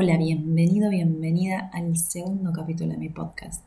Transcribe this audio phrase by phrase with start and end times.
[0.00, 3.64] Hola, bienvenido, bienvenida al segundo capítulo de mi podcast.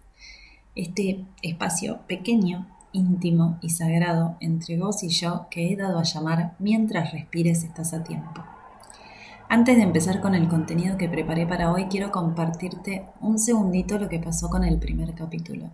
[0.76, 6.56] Este espacio pequeño, íntimo y sagrado entre vos y yo que he dado a llamar
[6.58, 8.46] Mientras respires estás a tiempo.
[9.50, 14.08] Antes de empezar con el contenido que preparé para hoy, quiero compartirte un segundito lo
[14.08, 15.72] que pasó con el primer capítulo.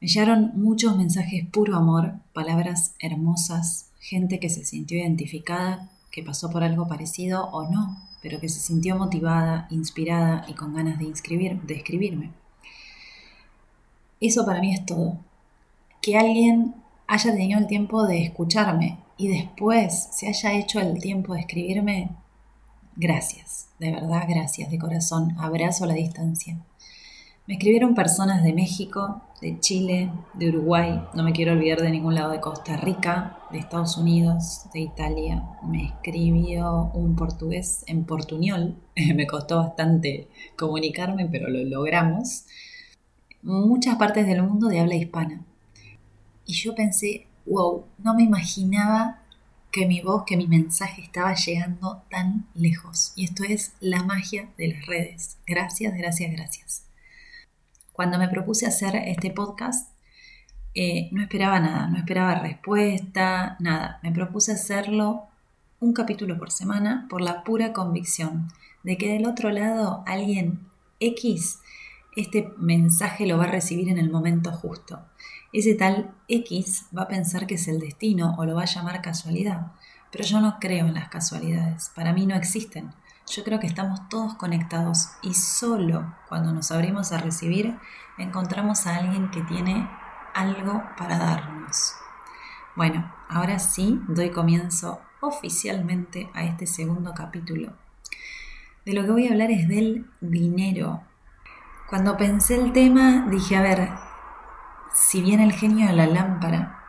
[0.00, 6.50] Me llegaron muchos mensajes puro amor, palabras hermosas, gente que se sintió identificada, que pasó
[6.50, 11.06] por algo parecido o no, pero que se sintió motivada, inspirada y con ganas de,
[11.06, 12.30] inscribir, de escribirme.
[14.20, 15.18] Eso para mí es todo.
[16.00, 16.74] Que alguien
[17.08, 22.10] haya tenido el tiempo de escucharme y después se haya hecho el tiempo de escribirme,
[22.94, 26.58] gracias, de verdad gracias, de corazón, abrazo a la distancia.
[27.46, 32.14] Me escribieron personas de México, de Chile, de Uruguay, no me quiero olvidar de ningún
[32.14, 35.42] lado de Costa Rica, de Estados Unidos, de Italia.
[35.64, 38.76] Me escribió un portugués en portuñol,
[39.16, 42.44] me costó bastante comunicarme, pero lo logramos.
[43.42, 45.44] Muchas partes del mundo de habla hispana.
[46.46, 49.22] Y yo pensé, wow, no me imaginaba
[49.72, 53.12] que mi voz, que mi mensaje estaba llegando tan lejos.
[53.16, 55.38] Y esto es la magia de las redes.
[55.48, 56.91] Gracias, gracias, gracias.
[58.02, 59.92] Cuando me propuse hacer este podcast,
[60.74, 64.00] eh, no esperaba nada, no esperaba respuesta, nada.
[64.02, 65.28] Me propuse hacerlo
[65.78, 68.48] un capítulo por semana por la pura convicción
[68.82, 70.66] de que del otro lado alguien
[70.98, 71.60] X,
[72.16, 74.98] este mensaje lo va a recibir en el momento justo.
[75.52, 79.00] Ese tal X va a pensar que es el destino o lo va a llamar
[79.00, 79.74] casualidad.
[80.10, 82.90] Pero yo no creo en las casualidades, para mí no existen.
[83.28, 87.78] Yo creo que estamos todos conectados y solo cuando nos abrimos a recibir
[88.18, 89.88] encontramos a alguien que tiene
[90.34, 91.94] algo para darnos.
[92.74, 97.72] Bueno, ahora sí doy comienzo oficialmente a este segundo capítulo.
[98.84, 101.02] De lo que voy a hablar es del dinero.
[101.88, 103.88] Cuando pensé el tema dije, a ver,
[104.92, 106.80] si viene el genio de la lámpara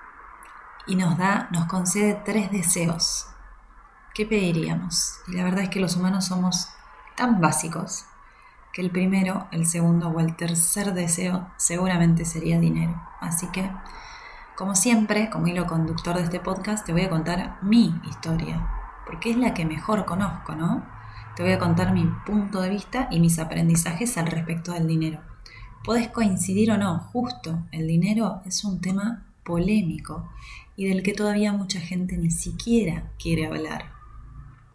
[0.87, 3.27] y nos da, nos concede tres deseos,
[4.13, 5.15] ¿qué pediríamos?
[5.27, 6.69] Y la verdad es que los humanos somos
[7.17, 8.05] tan básicos
[8.71, 13.01] que el primero, el segundo o el tercer deseo seguramente sería dinero.
[13.19, 13.69] Así que,
[14.55, 18.67] como siempre, como hilo conductor de este podcast, te voy a contar mi historia,
[19.05, 20.85] porque es la que mejor conozco, ¿no?
[21.35, 25.21] Te voy a contar mi punto de vista y mis aprendizajes al respecto del dinero.
[25.83, 30.29] Podés coincidir o no, justo el dinero es un tema polémico
[30.75, 34.02] y del que todavía mucha gente ni siquiera quiere hablar.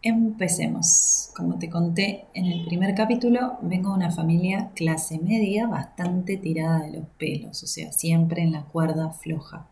[0.03, 1.31] Empecemos.
[1.35, 6.85] Como te conté en el primer capítulo, vengo de una familia clase media bastante tirada
[6.85, 9.67] de los pelos, o sea, siempre en la cuerda floja.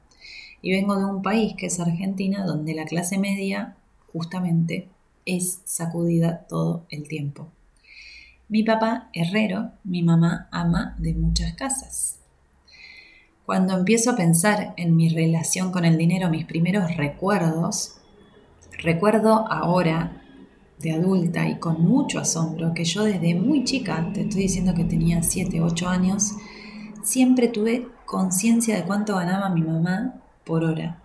[0.62, 3.76] Y vengo de un país que es Argentina, donde la clase media
[4.12, 4.88] justamente
[5.26, 7.46] es sacudida todo el tiempo.
[8.48, 12.18] Mi papá, herrero, mi mamá, ama de muchas casas.
[13.44, 17.95] Cuando empiezo a pensar en mi relación con el dinero, mis primeros recuerdos,
[18.78, 20.22] Recuerdo ahora,
[20.78, 24.84] de adulta y con mucho asombro, que yo desde muy chica, te estoy diciendo que
[24.84, 26.34] tenía 7, 8 años,
[27.02, 31.02] siempre tuve conciencia de cuánto ganaba mi mamá por hora.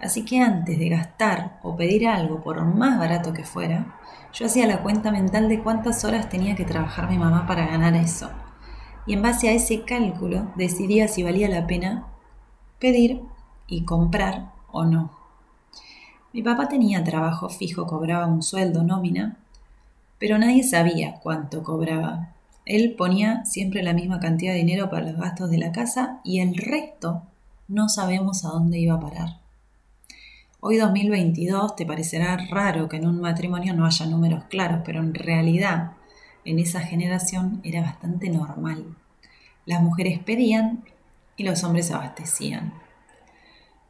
[0.00, 3.98] Así que antes de gastar o pedir algo, por más barato que fuera,
[4.32, 7.94] yo hacía la cuenta mental de cuántas horas tenía que trabajar mi mamá para ganar
[7.94, 8.30] eso.
[9.06, 12.06] Y en base a ese cálculo decidía si valía la pena
[12.78, 13.22] pedir
[13.66, 15.19] y comprar o no.
[16.32, 19.36] Mi papá tenía trabajo fijo, cobraba un sueldo nómina,
[20.18, 22.34] pero nadie sabía cuánto cobraba.
[22.64, 26.38] Él ponía siempre la misma cantidad de dinero para los gastos de la casa y
[26.38, 27.22] el resto
[27.66, 29.40] no sabemos a dónde iba a parar.
[30.60, 35.14] Hoy 2022 te parecerá raro que en un matrimonio no haya números claros, pero en
[35.14, 35.92] realidad
[36.44, 38.84] en esa generación era bastante normal.
[39.66, 40.84] Las mujeres pedían
[41.36, 42.72] y los hombres abastecían.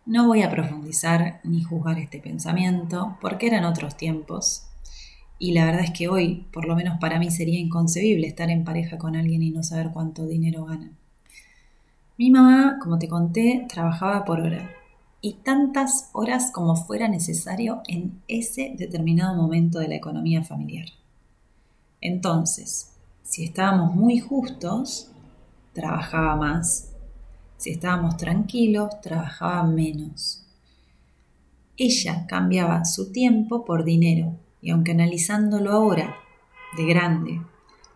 [0.07, 4.67] No voy a profundizar ni juzgar este pensamiento porque eran otros tiempos.
[5.39, 8.65] Y la verdad es que hoy, por lo menos para mí, sería inconcebible estar en
[8.65, 10.93] pareja con alguien y no saber cuánto dinero gana.
[12.19, 14.71] Mi mamá, como te conté, trabajaba por hora
[15.23, 20.89] y tantas horas como fuera necesario en ese determinado momento de la economía familiar.
[22.01, 22.93] Entonces,
[23.23, 25.11] si estábamos muy justos,
[25.73, 26.90] trabajaba más
[27.61, 30.47] si estábamos tranquilos, trabajaba menos.
[31.77, 36.17] Ella cambiaba su tiempo por dinero y aunque analizándolo ahora,
[36.79, 37.43] de grande,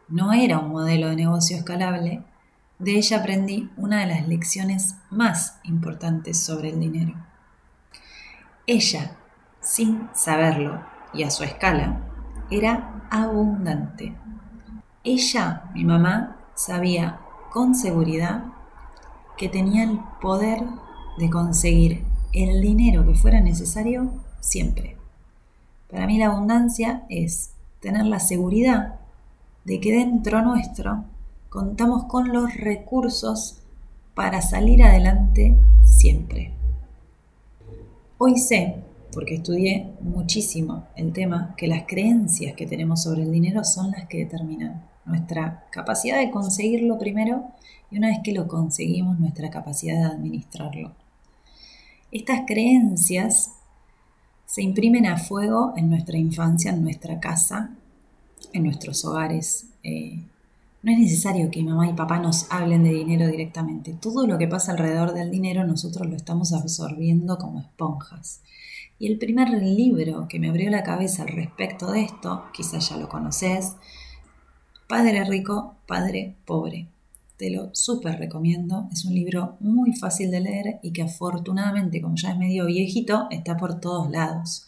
[0.07, 2.23] no era un modelo de negocio escalable,
[2.79, 7.15] de ella aprendí una de las lecciones más importantes sobre el dinero.
[8.67, 9.17] Ella,
[9.61, 10.85] sin saberlo
[11.15, 12.03] y a su escala,
[12.51, 14.15] era abundante.
[15.05, 17.21] ella, mi mamá, sabía
[17.51, 18.45] con seguridad
[19.37, 20.63] que tenía el poder
[21.19, 24.11] de conseguir el dinero que fuera necesario
[24.41, 24.97] siempre.
[25.91, 27.51] Para mí la abundancia es
[27.81, 28.97] tener la seguridad
[29.65, 31.05] de que dentro nuestro
[31.49, 33.61] contamos con los recursos
[34.15, 36.53] para salir adelante siempre.
[38.19, 38.77] Hoy sé,
[39.13, 44.07] porque estudié muchísimo el tema, que las creencias que tenemos sobre el dinero son las
[44.07, 47.45] que determinan nuestra capacidad de conseguirlo primero
[47.95, 50.91] y una vez que lo conseguimos, nuestra capacidad de administrarlo.
[52.11, 53.53] Estas creencias
[54.47, 57.71] se imprimen a fuego en nuestra infancia, en nuestra casa,
[58.53, 59.67] en nuestros hogares.
[59.85, 60.19] Eh,
[60.83, 63.93] no es necesario que mamá y papá nos hablen de dinero directamente.
[63.93, 68.41] Todo lo que pasa alrededor del dinero nosotros lo estamos absorbiendo como esponjas.
[68.99, 72.97] Y el primer libro que me abrió la cabeza al respecto de esto, quizás ya
[72.97, 73.77] lo conoces,
[74.89, 76.89] Padre Rico, Padre Pobre.
[77.37, 78.89] Te lo súper recomiendo.
[78.93, 83.27] Es un libro muy fácil de leer y que afortunadamente, como ya es medio viejito,
[83.31, 84.67] está por todos lados.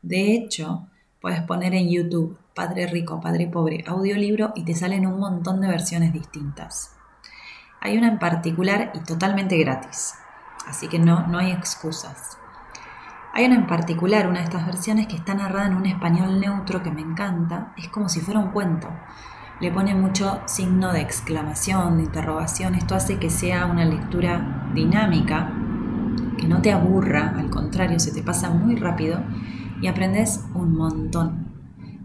[0.00, 0.86] De hecho,
[1.20, 5.66] puedes poner en YouTube Padre Rico, Padre Pobre, audiolibro y te salen un montón de
[5.66, 6.92] versiones distintas.
[7.80, 10.14] Hay una en particular y totalmente gratis,
[10.66, 12.38] así que no, no hay excusas.
[13.32, 16.84] Hay una en particular, una de estas versiones que está narrada en un español neutro
[16.84, 18.88] que me encanta, es como si fuera un cuento.
[19.60, 25.52] Le pone mucho signo de exclamación, de interrogación, esto hace que sea una lectura dinámica,
[26.36, 29.20] que no te aburra, al contrario, se te pasa muy rápido
[29.80, 31.52] y aprendes un montón.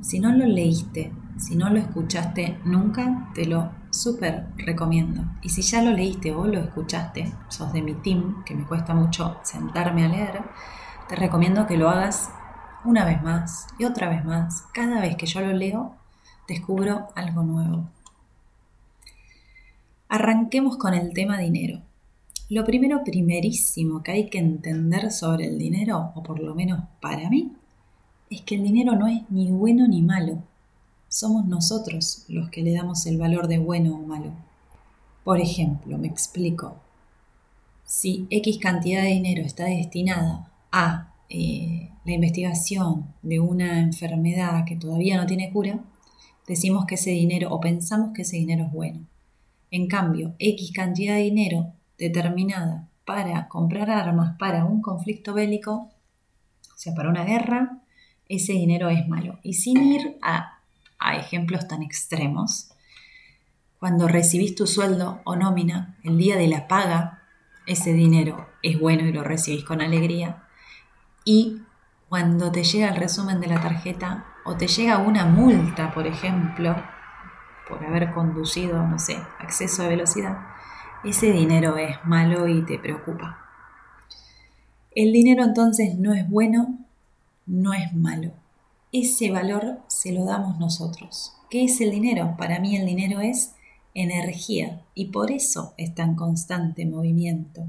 [0.01, 5.23] Si no lo leíste, si no lo escuchaste nunca, te lo súper recomiendo.
[5.41, 8.93] Y si ya lo leíste o lo escuchaste, sos de mi team, que me cuesta
[8.93, 10.43] mucho sentarme a leer,
[11.07, 12.29] te recomiendo que lo hagas
[12.85, 14.65] una vez más y otra vez más.
[14.73, 15.95] Cada vez que yo lo leo,
[16.49, 17.87] descubro algo nuevo.
[20.09, 21.81] Arranquemos con el tema dinero.
[22.49, 27.29] Lo primero, primerísimo que hay que entender sobre el dinero, o por lo menos para
[27.29, 27.53] mí,
[28.31, 30.41] es que el dinero no es ni bueno ni malo.
[31.07, 34.31] Somos nosotros los que le damos el valor de bueno o malo.
[35.23, 36.75] Por ejemplo, me explico.
[37.85, 44.75] Si X cantidad de dinero está destinada a eh, la investigación de una enfermedad que
[44.75, 45.79] todavía no tiene cura,
[46.49, 49.05] decimos que ese dinero o pensamos que ese dinero es bueno.
[49.69, 56.77] En cambio, X cantidad de dinero determinada para comprar armas para un conflicto bélico, o
[56.77, 57.77] sea, para una guerra,
[58.27, 59.37] ese dinero es malo.
[59.43, 60.59] Y sin ir a,
[60.97, 62.71] a ejemplos tan extremos,
[63.77, 67.21] cuando recibís tu sueldo o nómina el día de la paga,
[67.67, 70.47] ese dinero es bueno y lo recibís con alegría.
[71.25, 71.61] Y
[72.07, 76.75] cuando te llega el resumen de la tarjeta o te llega una multa, por ejemplo,
[77.67, 80.37] por haber conducido, no sé, acceso a velocidad,
[81.03, 83.45] ese dinero es malo y te preocupa.
[84.95, 86.79] El dinero entonces no es bueno
[87.49, 88.31] no es malo.
[88.91, 91.33] Ese valor se lo damos nosotros.
[91.49, 92.35] ¿Qué es el dinero?
[92.37, 93.55] Para mí el dinero es
[93.95, 97.63] energía y por eso está en constante movimiento.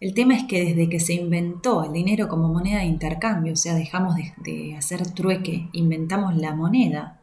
[0.00, 3.56] El tema es que desde que se inventó el dinero como moneda de intercambio, o
[3.56, 7.20] sea, dejamos de, hacer trueque, inventamos la moneda,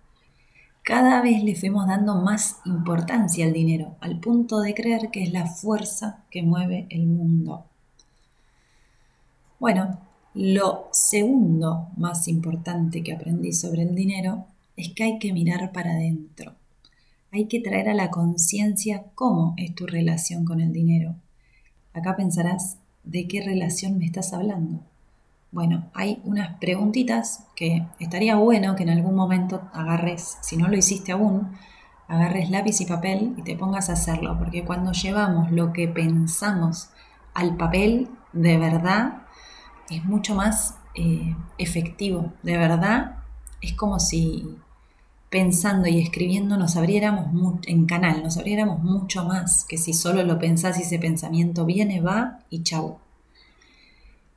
[0.83, 5.33] cada vez le fuimos dando más importancia al dinero, al punto de creer que es
[5.33, 7.65] la fuerza que mueve el mundo.
[9.59, 9.99] Bueno,
[10.35, 15.93] lo segundo más importante que aprendí sobre el dinero es que hay que mirar para
[15.93, 16.53] adentro.
[17.31, 21.15] Hay que traer a la conciencia cómo es tu relación con el dinero.
[21.97, 24.81] Acá pensarás, ¿de qué relación me estás hablando?
[25.51, 30.77] Bueno, hay unas preguntitas que estaría bueno que en algún momento agarres, si no lo
[30.77, 31.57] hiciste aún,
[32.07, 36.91] agarres lápiz y papel y te pongas a hacerlo, porque cuando llevamos lo que pensamos
[37.33, 39.23] al papel, de verdad,
[39.89, 42.31] es mucho más eh, efectivo.
[42.43, 43.23] De verdad,
[43.59, 44.59] es como si
[45.29, 47.27] pensando y escribiendo nos abriéramos
[47.65, 52.01] en canal, nos abriéramos mucho más que si solo lo pensás y ese pensamiento viene,
[52.01, 52.97] va y chau.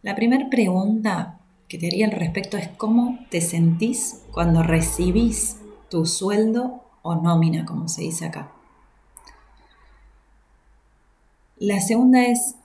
[0.03, 6.07] La primera pregunta que te haría al respecto es cómo te sentís cuando recibís tu
[6.07, 8.53] sueldo o nómina, como se dice acá.
[11.59, 12.57] La segunda es,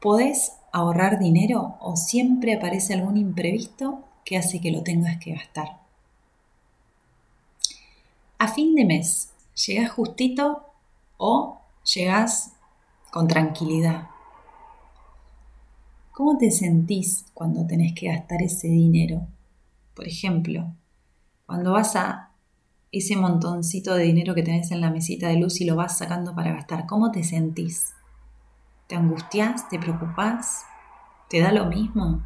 [0.00, 5.81] ¿podés ahorrar dinero o siempre aparece algún imprevisto que hace que lo tengas que gastar.
[8.42, 10.64] A fin de mes, ¿llegás justito
[11.16, 11.60] o
[11.94, 12.54] llegás
[13.12, 14.08] con tranquilidad?
[16.10, 19.28] ¿Cómo te sentís cuando tenés que gastar ese dinero?
[19.94, 20.74] Por ejemplo,
[21.46, 22.32] cuando vas a
[22.90, 26.34] ese montoncito de dinero que tenés en la mesita de luz y lo vas sacando
[26.34, 26.86] para gastar?
[26.86, 27.92] ¿Cómo te sentís?
[28.88, 29.68] ¿Te angustias?
[29.68, 30.64] ¿Te preocupás?
[31.30, 32.24] ¿Te da lo mismo?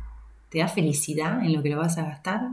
[0.48, 2.52] ¿Te da felicidad en lo que lo vas a gastar?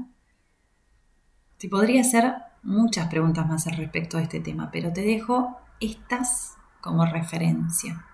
[1.58, 6.56] Te podría hacer muchas preguntas más al respecto de este tema, pero te dejo estas
[6.82, 8.06] como referencia.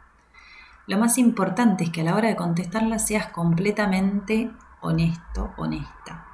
[0.87, 4.51] Lo más importante es que a la hora de contestarlas seas completamente
[4.81, 6.25] honesto, honesta.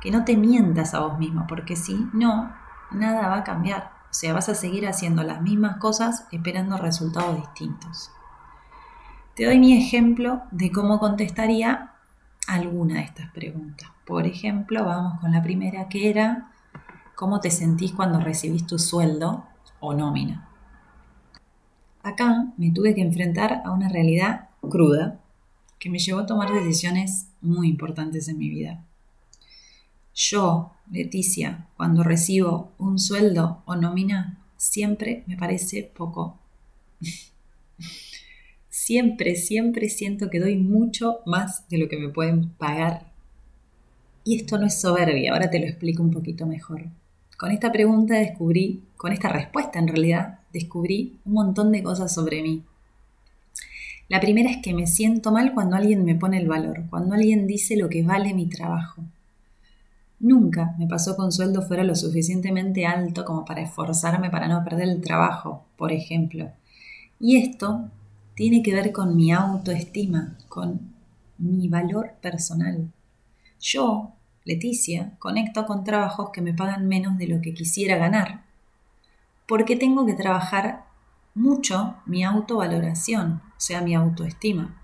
[0.00, 2.52] Que no te mientas a vos mismo, porque si no,
[2.92, 3.90] nada va a cambiar.
[4.10, 8.12] O sea, vas a seguir haciendo las mismas cosas esperando resultados distintos.
[9.34, 11.92] Te doy mi ejemplo de cómo contestaría
[12.46, 13.90] alguna de estas preguntas.
[14.06, 16.50] Por ejemplo, vamos con la primera que era,
[17.16, 19.44] ¿cómo te sentís cuando recibís tu sueldo
[19.80, 20.48] o nómina?
[22.02, 25.18] Acá me tuve que enfrentar a una realidad cruda
[25.78, 28.84] que me llevó a tomar decisiones muy importantes en mi vida.
[30.14, 36.38] Yo, Leticia, cuando recibo un sueldo o nómina, siempre me parece poco.
[38.68, 43.12] siempre, siempre siento que doy mucho más de lo que me pueden pagar.
[44.22, 46.90] Y esto no es soberbia, ahora te lo explico un poquito mejor.
[47.36, 52.42] Con esta pregunta descubrí, con esta respuesta en realidad, descubrí un montón de cosas sobre
[52.42, 52.62] mí.
[54.08, 57.46] La primera es que me siento mal cuando alguien me pone el valor, cuando alguien
[57.46, 59.02] dice lo que vale mi trabajo.
[60.18, 64.88] Nunca me pasó con sueldo fuera lo suficientemente alto como para esforzarme para no perder
[64.88, 66.50] el trabajo, por ejemplo.
[67.20, 67.90] Y esto
[68.34, 70.80] tiene que ver con mi autoestima, con
[71.36, 72.90] mi valor personal.
[73.60, 74.12] Yo,
[74.46, 78.44] Leticia, conecto con trabajos que me pagan menos de lo que quisiera ganar,
[79.48, 80.84] porque tengo que trabajar
[81.34, 84.80] mucho mi autovaloración, o sea, mi autoestima.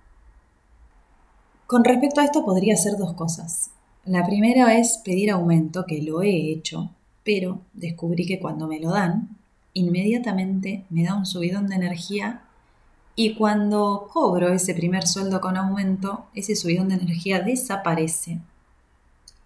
[1.69, 3.71] Con respecto a esto podría ser dos cosas.
[4.04, 6.90] La primera es pedir aumento, que lo he hecho,
[7.23, 9.38] pero descubrí que cuando me lo dan,
[9.75, 12.42] inmediatamente me da un subidón de energía
[13.14, 18.40] y cuando cobro ese primer sueldo con aumento, ese subidón de energía desaparece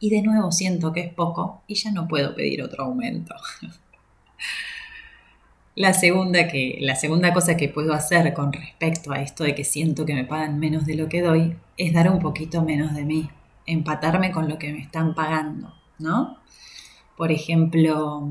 [0.07, 3.35] y de nuevo siento que es poco y ya no puedo pedir otro aumento.
[5.75, 9.65] la, segunda que, la segunda cosa que puedo hacer con respecto a esto de que
[9.65, 13.05] siento que me pagan menos de lo que doy es dar un poquito menos de
[13.05, 13.29] mí
[13.67, 16.39] empatarme con lo que me están pagando, ¿no?
[17.17, 18.29] Por ejemplo,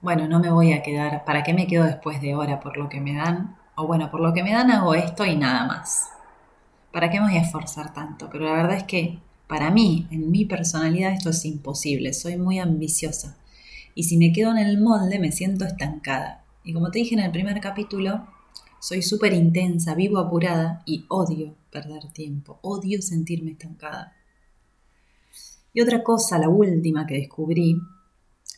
[0.00, 2.88] bueno, no me voy a quedar, ¿para qué me quedo después de hora por lo
[2.88, 3.54] que me dan?
[3.74, 6.08] O bueno, por lo que me dan hago esto y nada más.
[6.90, 8.30] ¿Para qué me voy a esforzar tanto?
[8.32, 9.18] Pero la verdad es que
[9.48, 12.12] para mí, en mi personalidad, esto es imposible.
[12.12, 13.38] Soy muy ambiciosa.
[13.94, 16.44] Y si me quedo en el molde, me siento estancada.
[16.62, 18.26] Y como te dije en el primer capítulo,
[18.78, 22.60] soy súper intensa, vivo apurada y odio perder tiempo.
[22.62, 24.12] Odio sentirme estancada.
[25.72, 27.80] Y otra cosa, la última que descubrí,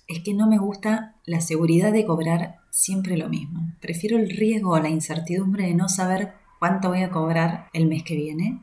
[0.08, 3.60] es que no me gusta la seguridad de cobrar siempre lo mismo.
[3.80, 8.02] Prefiero el riesgo o la incertidumbre de no saber cuánto voy a cobrar el mes
[8.02, 8.60] que viene.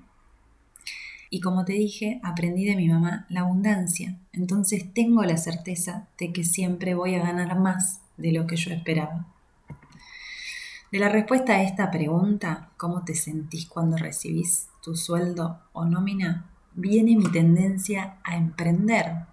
[1.29, 4.17] Y como te dije, aprendí de mi mamá la abundancia.
[4.31, 8.71] Entonces tengo la certeza de que siempre voy a ganar más de lo que yo
[8.71, 9.27] esperaba.
[10.91, 16.45] De la respuesta a esta pregunta, ¿cómo te sentís cuando recibís tu sueldo o nómina?
[16.77, 19.25] viene mi tendencia a emprender,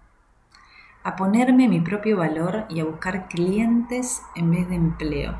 [1.03, 5.35] a ponerme mi propio valor y a buscar clientes en vez de empleo.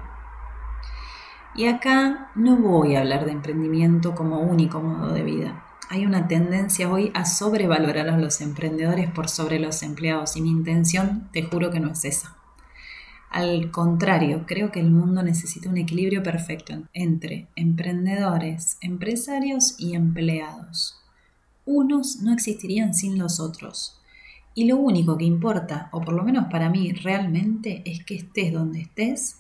[1.56, 5.65] Y acá no voy a hablar de emprendimiento como único modo de vida.
[5.90, 10.50] Hay una tendencia hoy a sobrevalorar a los emprendedores por sobre los empleados y mi
[10.50, 12.36] intención, te juro que no es esa.
[13.30, 21.02] Al contrario, creo que el mundo necesita un equilibrio perfecto entre emprendedores, empresarios y empleados
[21.66, 24.00] unos no existirían sin los otros.
[24.54, 28.54] Y lo único que importa, o por lo menos para mí realmente, es que estés
[28.54, 29.38] donde estés,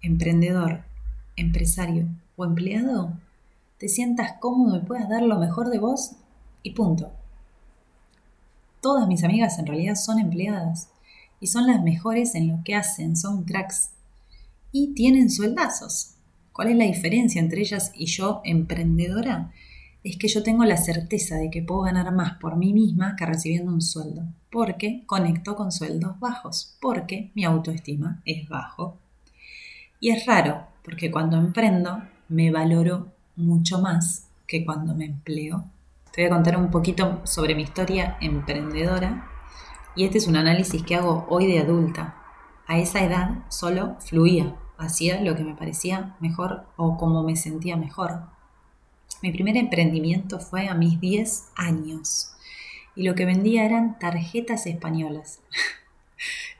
[0.00, 0.84] emprendedor,
[1.36, 3.18] empresario o empleado,
[3.78, 6.12] te sientas cómodo y puedas dar lo mejor de vos
[6.62, 7.12] y punto.
[8.80, 10.90] Todas mis amigas en realidad son empleadas
[11.40, 13.90] y son las mejores en lo que hacen, son cracks
[14.72, 16.14] y tienen sueldazos.
[16.52, 19.52] ¿Cuál es la diferencia entre ellas y yo, emprendedora?
[20.04, 23.24] es que yo tengo la certeza de que puedo ganar más por mí misma que
[23.24, 28.98] recibiendo un sueldo, porque conecto con sueldos bajos, porque mi autoestima es bajo.
[30.00, 35.64] Y es raro, porque cuando emprendo me valoro mucho más que cuando me empleo.
[36.12, 39.28] Te voy a contar un poquito sobre mi historia emprendedora
[39.96, 42.16] y este es un análisis que hago hoy de adulta.
[42.66, 47.76] A esa edad solo fluía, hacía lo que me parecía mejor o como me sentía
[47.76, 48.22] mejor.
[49.22, 52.32] Mi primer emprendimiento fue a mis 10 años
[52.94, 55.40] y lo que vendía eran tarjetas españolas.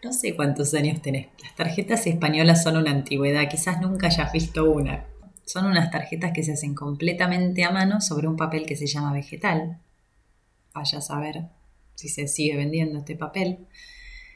[0.03, 1.29] No sé cuántos años tenés.
[1.43, 5.07] Las tarjetas españolas son una antigüedad, quizás nunca hayas visto una.
[5.45, 9.13] Son unas tarjetas que se hacen completamente a mano sobre un papel que se llama
[9.13, 9.79] vegetal.
[10.75, 11.49] Vaya a saber
[11.95, 13.67] si se sigue vendiendo este papel.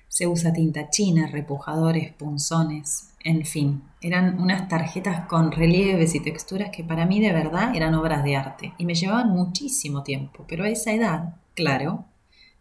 [0.09, 6.71] Se usa tinta china, repujadores, punzones, en fin, eran unas tarjetas con relieves y texturas
[6.71, 10.65] que para mí de verdad eran obras de arte y me llevaban muchísimo tiempo, pero
[10.65, 12.07] a esa edad, claro,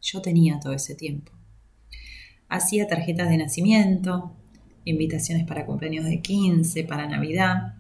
[0.01, 1.31] yo tenía todo ese tiempo.
[2.49, 4.33] Hacía tarjetas de nacimiento,
[4.83, 7.75] invitaciones para cumpleaños de 15, para Navidad.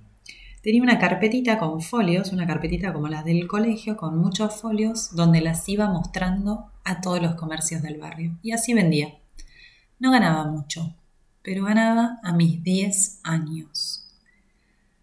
[0.67, 5.39] Tenía una carpetita con folios, una carpetita como las del colegio, con muchos folios, donde
[5.39, 8.37] las iba mostrando a todos los comercios del barrio.
[8.41, 9.13] Y así vendía.
[9.97, 10.93] No ganaba mucho,
[11.41, 14.09] pero ganaba a mis 10 años.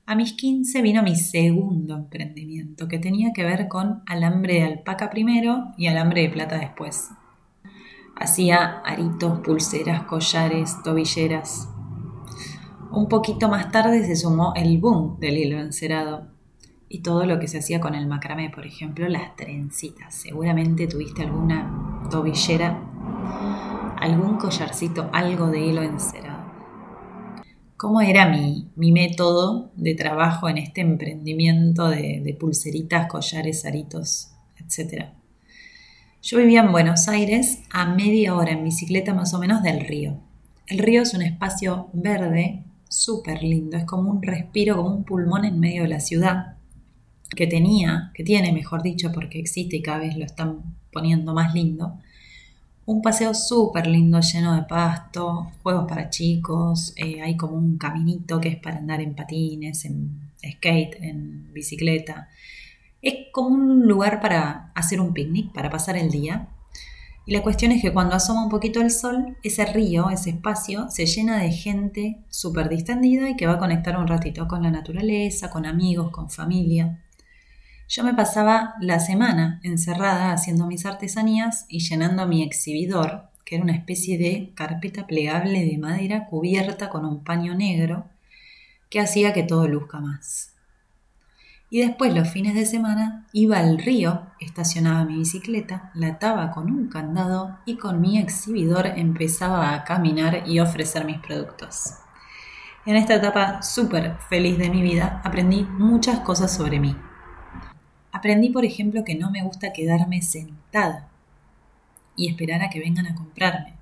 [0.04, 5.08] A mis 15 vino mi segundo emprendimiento, que tenía que ver con alambre de alpaca
[5.08, 7.08] primero y alambre de plata después.
[8.16, 11.70] Hacía aritos, pulseras, collares, tobilleras.
[12.94, 16.28] Un poquito más tarde se sumó el boom del hilo encerado
[16.88, 20.14] y todo lo que se hacía con el macramé, por ejemplo, las trencitas.
[20.14, 22.80] Seguramente tuviste alguna tobillera,
[23.98, 26.44] algún collarcito, algo de hilo encerado.
[27.76, 35.14] ¿Cómo era mi, método de trabajo en este emprendimiento de, de pulseritas, collares, aritos, etcétera?
[36.22, 40.20] Yo vivía en Buenos Aires a media hora en bicicleta más o menos del río.
[40.68, 42.62] El río es un espacio verde
[42.94, 46.56] súper lindo, es como un respiro, como un pulmón en medio de la ciudad,
[47.34, 51.54] que tenía, que tiene, mejor dicho, porque existe y cada vez lo están poniendo más
[51.54, 51.98] lindo.
[52.86, 58.40] Un paseo súper lindo, lleno de pasto, juegos para chicos, eh, hay como un caminito
[58.40, 62.28] que es para andar en patines, en skate, en bicicleta.
[63.02, 66.48] Es como un lugar para hacer un picnic, para pasar el día.
[67.26, 70.90] Y la cuestión es que cuando asoma un poquito el sol, ese río, ese espacio,
[70.90, 74.70] se llena de gente súper distendida y que va a conectar un ratito con la
[74.70, 77.02] naturaleza, con amigos, con familia.
[77.88, 83.64] Yo me pasaba la semana encerrada haciendo mis artesanías y llenando mi exhibidor, que era
[83.64, 88.06] una especie de carpeta plegable de madera cubierta con un paño negro,
[88.90, 90.53] que hacía que todo luzca más
[91.74, 96.70] y después los fines de semana iba al río, estacionaba mi bicicleta, la ataba con
[96.70, 101.94] un candado y con mi exhibidor empezaba a caminar y ofrecer mis productos.
[102.86, 106.94] En esta etapa súper feliz de mi vida aprendí muchas cosas sobre mí.
[108.12, 111.08] Aprendí, por ejemplo, que no me gusta quedarme sentada
[112.14, 113.74] y esperar a que vengan a comprarme.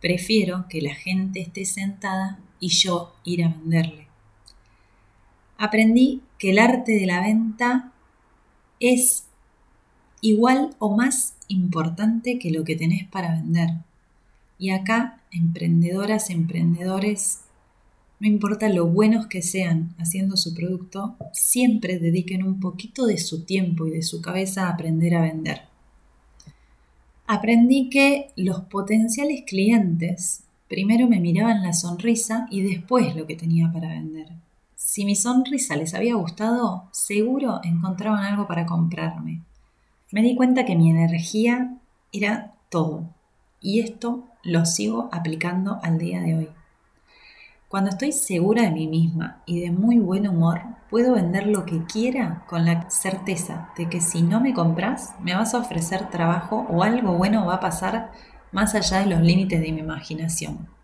[0.00, 4.10] Prefiero que la gente esté sentada y yo ir a venderle
[5.60, 7.92] aprendí que el arte de la venta
[8.80, 9.24] es
[10.22, 13.68] igual o más importante que lo que tenés para vender.
[14.58, 17.40] Y acá, emprendedoras, emprendedores,
[18.20, 23.44] no importa lo buenos que sean haciendo su producto, siempre dediquen un poquito de su
[23.44, 25.60] tiempo y de su cabeza a aprender a vender.
[27.26, 33.70] Aprendí que los potenciales clientes primero me miraban la sonrisa y después lo que tenía
[33.70, 34.28] para vender.
[34.92, 39.40] Si mi sonrisa les había gustado, seguro encontraban algo para comprarme.
[40.10, 41.76] Me di cuenta que mi energía
[42.10, 43.04] era todo
[43.60, 46.48] y esto lo sigo aplicando al día de hoy.
[47.68, 51.84] Cuando estoy segura de mí misma y de muy buen humor, puedo vender lo que
[51.84, 56.66] quiera con la certeza de que si no me compras, me vas a ofrecer trabajo
[56.68, 58.10] o algo bueno va a pasar
[58.50, 60.79] más allá de los límites de mi imaginación.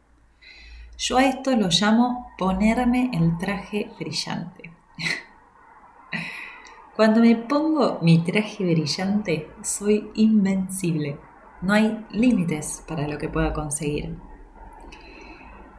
[0.98, 4.70] Yo a esto lo llamo ponerme el traje brillante.
[6.96, 11.18] Cuando me pongo mi traje brillante, soy invencible.
[11.60, 14.16] No hay límites para lo que pueda conseguir.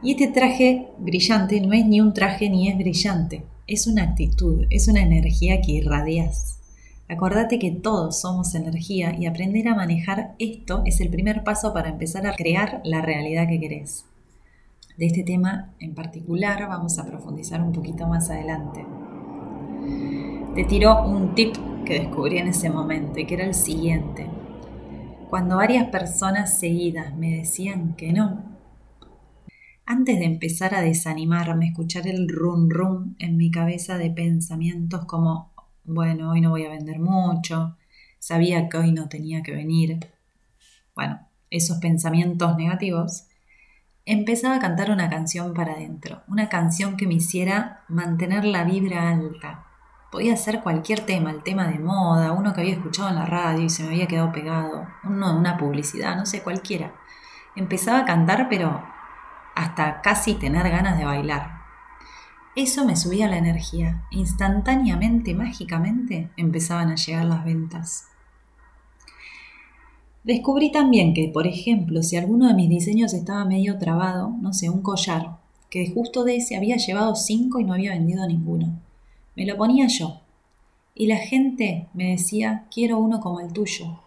[0.00, 3.44] Y este traje brillante no es ni un traje ni es brillante.
[3.66, 6.60] Es una actitud, es una energía que irradias.
[7.08, 11.88] Acordate que todos somos energía y aprender a manejar esto es el primer paso para
[11.88, 14.07] empezar a crear la realidad que querés.
[14.98, 18.84] De este tema en particular vamos a profundizar un poquito más adelante.
[20.56, 21.54] Te tiro un tip
[21.86, 24.26] que descubrí en ese momento y que era el siguiente.
[25.30, 28.42] Cuando varias personas seguidas me decían que no,
[29.86, 35.52] antes de empezar a desanimarme, escuchar el rum rum en mi cabeza de pensamientos como,
[35.84, 37.76] bueno, hoy no voy a vender mucho,
[38.18, 40.00] sabía que hoy no tenía que venir.
[40.96, 43.28] Bueno, esos pensamientos negativos,
[44.08, 49.10] empezaba a cantar una canción para adentro, una canción que me hiciera mantener la vibra
[49.10, 49.66] alta.
[50.10, 53.64] Podía ser cualquier tema, el tema de moda, uno que había escuchado en la radio
[53.64, 56.94] y se me había quedado pegado, uno de una publicidad, no sé, cualquiera.
[57.54, 58.82] Empezaba a cantar, pero
[59.54, 61.58] hasta casi tener ganas de bailar.
[62.56, 64.04] Eso me subía la energía.
[64.10, 68.08] Instantáneamente, mágicamente, empezaban a llegar las ventas.
[70.24, 74.68] Descubrí también que, por ejemplo, si alguno de mis diseños estaba medio trabado, no sé,
[74.68, 75.38] un collar,
[75.70, 78.80] que justo de ese había llevado cinco y no había vendido ninguno.
[79.36, 80.20] Me lo ponía yo.
[80.94, 84.00] Y la gente me decía, quiero uno como el tuyo.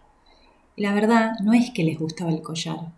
[0.76, 2.92] Y la verdad no es que les gustaba el collar,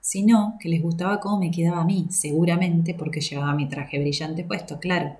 [0.00, 4.44] sino que les gustaba cómo me quedaba a mí, seguramente porque llevaba mi traje brillante
[4.44, 5.16] puesto, claro.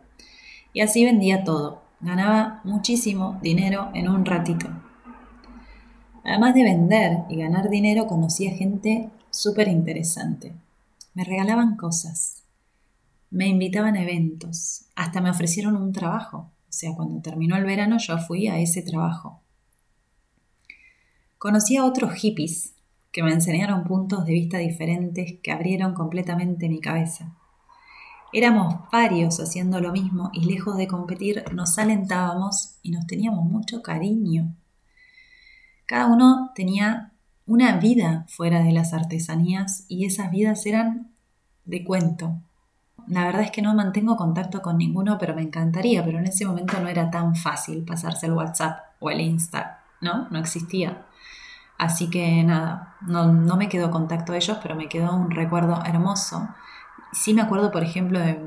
[0.73, 1.83] Y así vendía todo.
[2.01, 4.69] Ganaba muchísimo dinero en un ratito.
[6.25, 10.53] Además de vender y ganar dinero, conocía gente súper interesante.
[11.15, 12.43] Me regalaban cosas,
[13.31, 16.51] me invitaban a eventos, hasta me ofrecieron un trabajo.
[16.69, 19.41] O sea, cuando terminó el verano yo fui a ese trabajo.
[21.39, 22.75] Conocí a otros hippies
[23.13, 27.35] que me enseñaron puntos de vista diferentes que abrieron completamente mi cabeza.
[28.33, 33.83] Éramos varios haciendo lo mismo y lejos de competir nos alentábamos y nos teníamos mucho
[33.83, 34.55] cariño.
[35.91, 37.11] Cada uno tenía
[37.47, 41.11] una vida fuera de las artesanías y esas vidas eran
[41.65, 42.37] de cuento.
[43.09, 46.47] La verdad es que no mantengo contacto con ninguno, pero me encantaría, pero en ese
[46.47, 50.29] momento no era tan fácil pasarse el WhatsApp o el Insta, ¿no?
[50.31, 51.07] No existía.
[51.77, 55.83] Así que nada, no, no me quedó contacto de ellos, pero me quedó un recuerdo
[55.85, 56.51] hermoso.
[57.11, 58.41] Sí me acuerdo, por ejemplo, de,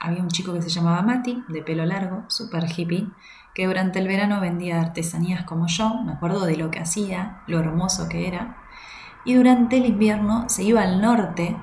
[0.00, 3.10] había un chico que se llamaba Mati, de pelo largo, súper hippie,
[3.56, 7.58] que durante el verano vendía artesanías como yo, me acuerdo de lo que hacía, lo
[7.58, 8.58] hermoso que era,
[9.24, 11.56] y durante el invierno se iba al norte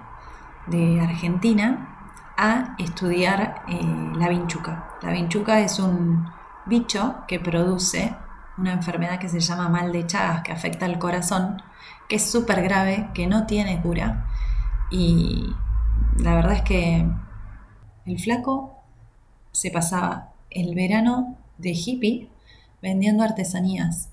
[0.65, 1.95] de Argentina
[2.35, 3.79] a estudiar eh,
[4.15, 4.89] la vinchuca.
[5.03, 6.27] La vinchuca es un
[6.65, 8.15] bicho que produce
[8.57, 11.61] una enfermedad que se llama mal de Chagas, que afecta al corazón,
[12.09, 14.25] que es súper grave, que no tiene cura.
[14.89, 15.55] Y
[16.17, 17.07] la verdad es que
[18.07, 18.81] el flaco
[19.51, 22.27] se pasaba el verano de hippie
[22.81, 24.09] vendiendo artesanías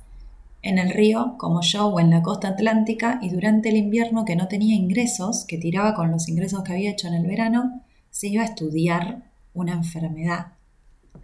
[0.62, 4.36] en el río, como yo, o en la costa atlántica, y durante el invierno que
[4.36, 8.28] no tenía ingresos, que tiraba con los ingresos que había hecho en el verano, se
[8.28, 9.22] iba a estudiar
[9.54, 10.52] una enfermedad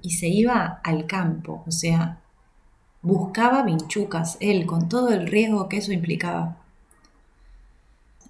[0.03, 2.21] y se iba al campo, o sea,
[3.03, 6.57] buscaba vinchucas, él, con todo el riesgo que eso implicaba.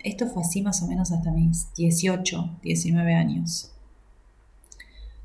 [0.02, 3.72] Esto fue así más o menos hasta mis 18, 19 años.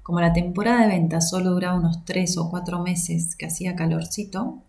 [0.03, 4.63] Como la temporada de venta solo duraba unos tres o cuatro meses que hacía calorcito,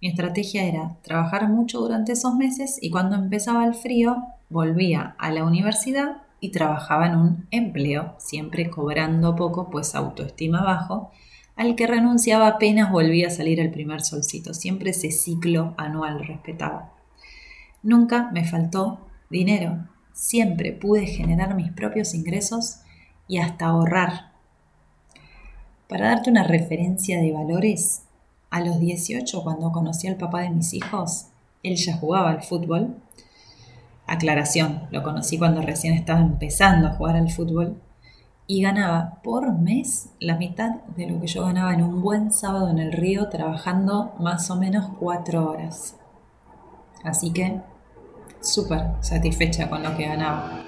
[0.00, 5.30] mi estrategia era trabajar mucho durante esos meses y cuando empezaba el frío volvía a
[5.30, 11.10] la universidad y trabajaba en un empleo, siempre cobrando poco, pues autoestima bajo,
[11.56, 14.52] al que renunciaba apenas volvía a salir el primer solcito.
[14.52, 16.92] Siempre ese ciclo anual respetaba.
[17.82, 19.86] Nunca me faltó dinero.
[20.12, 22.80] Siempre pude generar mis propios ingresos
[23.26, 24.33] y hasta ahorrar
[25.94, 28.02] para darte una referencia de valores,
[28.50, 31.26] a los 18, cuando conocí al papá de mis hijos,
[31.62, 32.96] él ya jugaba al fútbol.
[34.04, 37.80] Aclaración, lo conocí cuando recién estaba empezando a jugar al fútbol
[38.48, 42.70] y ganaba por mes la mitad de lo que yo ganaba en un buen sábado
[42.70, 45.94] en el río trabajando más o menos cuatro horas.
[47.04, 47.60] Así que
[48.40, 50.60] súper satisfecha con lo que ganaba.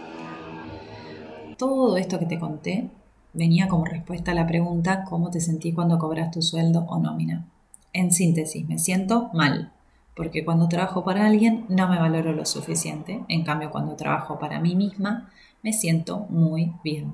[1.59, 2.93] Todo esto que te conté
[3.37, 7.47] venía como respuesta a la pregunta ¿cómo te sentís cuando cobras tu sueldo o nómina?
[7.93, 9.73] En síntesis, me siento mal,
[10.15, 14.61] porque cuando trabajo para alguien no me valoro lo suficiente, en cambio cuando trabajo para
[14.61, 15.31] mí misma
[15.63, 17.13] me siento muy bien.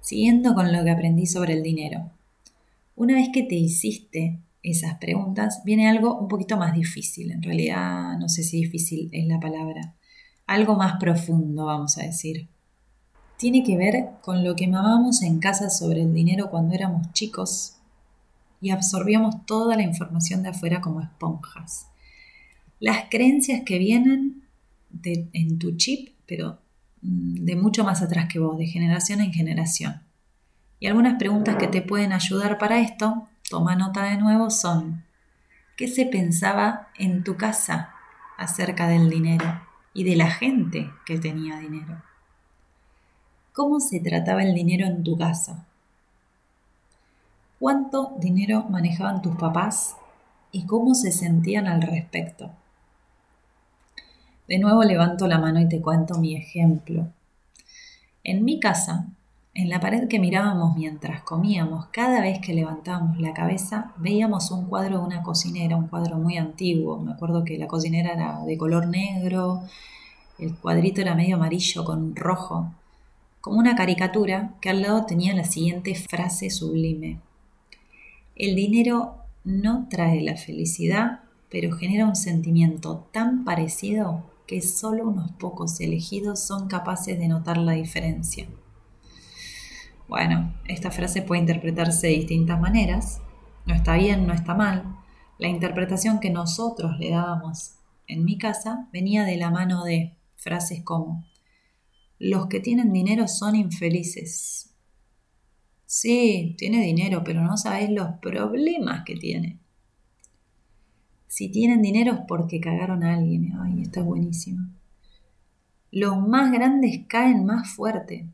[0.00, 2.10] Siguiendo con lo que aprendí sobre el dinero.
[2.96, 8.18] Una vez que te hiciste esas preguntas, viene algo un poquito más difícil, en realidad
[8.18, 9.94] no sé si difícil es la palabra,
[10.46, 12.48] algo más profundo, vamos a decir
[13.36, 17.76] tiene que ver con lo que mamábamos en casa sobre el dinero cuando éramos chicos
[18.60, 21.88] y absorbíamos toda la información de afuera como esponjas.
[22.80, 24.42] Las creencias que vienen
[25.02, 26.58] en tu chip, pero
[27.02, 30.02] mm, de mucho más atrás que vos, de generación en generación.
[30.80, 35.04] Y algunas preguntas que te pueden ayudar para esto, toma nota de nuevo, son,
[35.76, 37.90] ¿qué se pensaba en tu casa
[38.38, 39.60] acerca del dinero
[39.92, 42.02] y de la gente que tenía dinero?
[43.54, 45.64] ¿Cómo se trataba el dinero en tu casa?
[47.60, 49.94] ¿Cuánto dinero manejaban tus papás
[50.50, 52.50] y cómo se sentían al respecto?
[54.48, 57.06] De nuevo levanto la mano y te cuento mi ejemplo.
[58.24, 59.06] En mi casa,
[59.54, 64.66] en la pared que mirábamos mientras comíamos, cada vez que levantábamos la cabeza, veíamos un
[64.66, 66.98] cuadro de una cocinera, un cuadro muy antiguo.
[66.98, 69.62] Me acuerdo que la cocinera era de color negro,
[70.40, 72.72] El cuadrito era medio amarillo con rojo,
[73.44, 77.20] como una caricatura que al lado tenía la siguiente frase sublime.
[78.36, 85.30] El dinero no trae la felicidad, pero genera un sentimiento tan parecido que solo unos
[85.32, 88.46] pocos elegidos son capaces de notar la diferencia.
[90.08, 93.20] Bueno, esta frase puede interpretarse de distintas maneras.
[93.66, 94.96] No está bien, no está mal.
[95.36, 97.74] La interpretación que nosotros le dábamos
[98.06, 101.26] en mi casa venía de la mano de frases como
[102.18, 104.74] los que tienen dinero son infelices.
[105.86, 109.58] Sí, tiene dinero, pero no sabéis los problemas que tiene.
[111.26, 113.52] Si tienen dinero es porque cagaron a alguien.
[113.60, 114.68] Ay, está buenísimo.
[115.90, 118.28] Los más grandes caen más fuerte.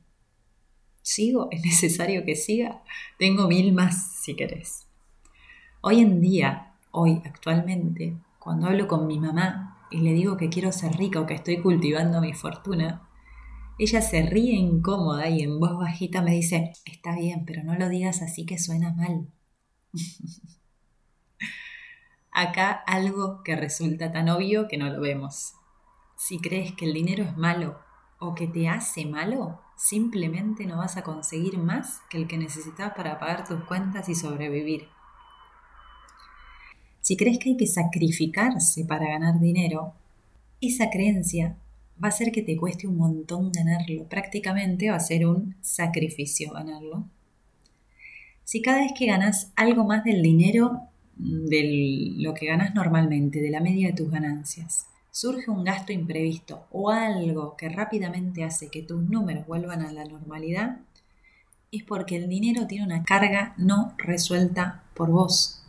[1.02, 1.48] ¿Sigo?
[1.50, 2.82] ¿Es necesario que siga?
[3.18, 4.86] Tengo mil más si querés.
[5.80, 10.70] Hoy en día, hoy actualmente, cuando hablo con mi mamá y le digo que quiero
[10.72, 13.08] ser rica o que estoy cultivando mi fortuna,
[13.80, 17.88] ella se ríe incómoda y en voz bajita me dice, está bien, pero no lo
[17.88, 19.26] digas así que suena mal.
[22.30, 25.54] Acá algo que resulta tan obvio que no lo vemos.
[26.14, 27.80] Si crees que el dinero es malo
[28.18, 32.92] o que te hace malo, simplemente no vas a conseguir más que el que necesitas
[32.92, 34.88] para pagar tus cuentas y sobrevivir.
[37.00, 39.94] Si crees que hay que sacrificarse para ganar dinero,
[40.60, 41.56] esa creencia
[42.02, 44.08] va a ser que te cueste un montón ganarlo.
[44.08, 47.08] Prácticamente va a ser un sacrificio ganarlo.
[48.44, 53.50] Si cada vez que ganas algo más del dinero, de lo que ganas normalmente, de
[53.50, 58.82] la media de tus ganancias, surge un gasto imprevisto o algo que rápidamente hace que
[58.82, 60.78] tus números vuelvan a la normalidad,
[61.72, 65.62] es porque el dinero tiene una carga no resuelta por vos.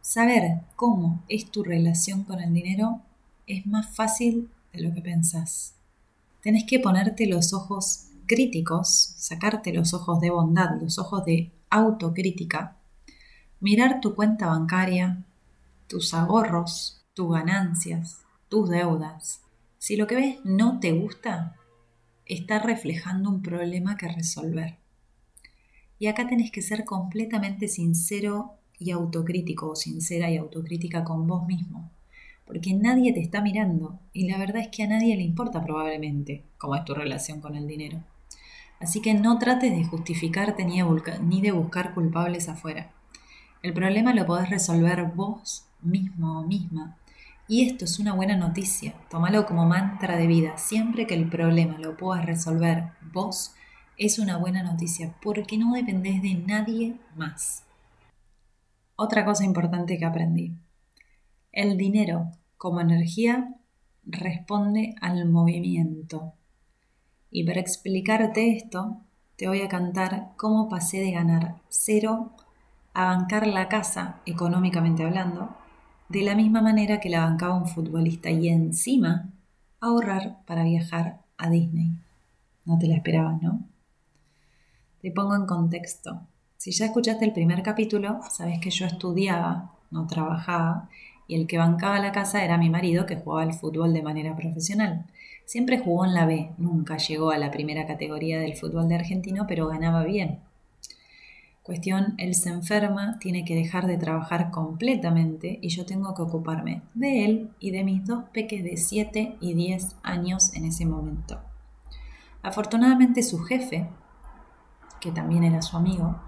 [0.00, 3.00] Saber cómo es tu relación con el dinero
[3.46, 5.74] es más fácil de lo que pensás.
[6.42, 12.76] Tenés que ponerte los ojos críticos, sacarte los ojos de bondad, los ojos de autocrítica,
[13.60, 15.24] mirar tu cuenta bancaria,
[15.86, 19.42] tus ahorros, tus ganancias, tus deudas.
[19.78, 21.56] Si lo que ves no te gusta,
[22.26, 24.78] está reflejando un problema que resolver.
[25.98, 31.46] Y acá tenés que ser completamente sincero y autocrítico o sincera y autocrítica con vos
[31.46, 31.90] mismo
[32.46, 36.44] porque nadie te está mirando y la verdad es que a nadie le importa probablemente
[36.58, 38.02] cómo es tu relación con el dinero.
[38.82, 42.90] Así que no trates de justificarte ni de, buscar culpables afuera.
[43.62, 46.96] El problema lo podés resolver vos mismo o misma.
[47.46, 48.94] Y esto es una buena noticia.
[49.08, 50.58] Tómalo como mantra de vida.
[50.58, 53.54] Siempre que el problema lo puedas resolver vos,
[53.96, 57.62] es una buena noticia porque no dependés de nadie más.
[58.96, 60.52] Otra cosa importante que aprendí.
[61.52, 63.54] El dinero como energía
[64.06, 66.32] responde al movimiento.
[67.30, 68.96] Y para explicarte esto,
[69.36, 72.30] te voy a cantar cómo pasé de ganar cero
[72.94, 75.54] a bancar la casa, económicamente hablando,
[76.08, 79.28] de la misma manera que la bancaba un futbolista y encima
[79.78, 81.90] ahorrar para viajar a Disney.
[82.64, 83.60] No te la esperabas, ¿no?
[85.02, 86.22] Te pongo en contexto.
[86.56, 90.88] Si ya escuchaste el primer capítulo, sabes que yo estudiaba, no trabajaba,
[91.32, 94.36] y el que bancaba la casa era mi marido que jugaba al fútbol de manera
[94.36, 95.06] profesional.
[95.46, 99.46] Siempre jugó en la B, nunca llegó a la primera categoría del fútbol de argentino,
[99.48, 100.40] pero ganaba bien.
[101.62, 106.82] Cuestión, él se enferma, tiene que dejar de trabajar completamente y yo tengo que ocuparme
[106.92, 111.40] de él y de mis dos peques de 7 y 10 años en ese momento.
[112.42, 113.88] Afortunadamente su jefe,
[115.00, 116.20] que también era su amigo,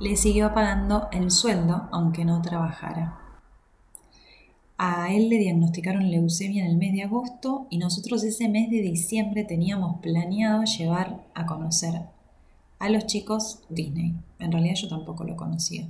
[0.00, 3.27] le siguió pagando el sueldo aunque no trabajara.
[4.80, 8.80] A él le diagnosticaron leucemia en el mes de agosto y nosotros ese mes de
[8.80, 12.02] diciembre teníamos planeado llevar a conocer
[12.78, 14.14] a los chicos Disney.
[14.38, 15.88] En realidad yo tampoco lo conocía.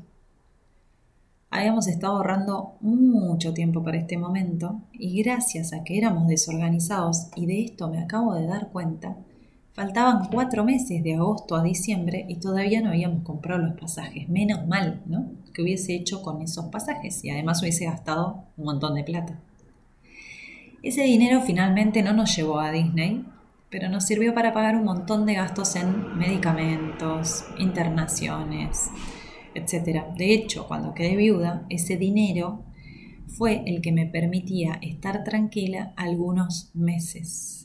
[1.51, 7.45] Habíamos estado ahorrando mucho tiempo para este momento y gracias a que éramos desorganizados y
[7.45, 9.19] de esto me acabo de dar cuenta,
[9.79, 14.29] Faltaban cuatro meses de agosto a diciembre y todavía no habíamos comprado los pasajes.
[14.29, 15.31] Menos mal, ¿no?
[15.55, 19.39] Que hubiese hecho con esos pasajes y además hubiese gastado un montón de plata.
[20.83, 23.25] Ese dinero finalmente no nos llevó a Disney,
[23.71, 28.91] pero nos sirvió para pagar un montón de gastos en medicamentos, internaciones,
[29.55, 30.07] etc.
[30.17, 32.65] De hecho, cuando quedé viuda, ese dinero
[33.29, 37.59] fue el que me permitía estar tranquila algunos meses.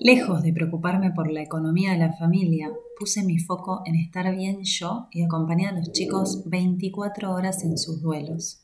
[0.00, 4.62] Lejos de preocuparme por la economía de la familia, puse mi foco en estar bien
[4.64, 8.60] yo y acompañar a los chicos 24 horas en sus duelos.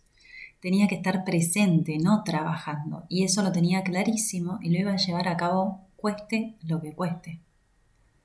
[0.60, 3.04] tenía que estar presente, no trabajando.
[3.08, 6.94] Y eso lo tenía clarísimo y lo iba a llevar a cabo cueste lo que
[6.94, 7.40] cueste.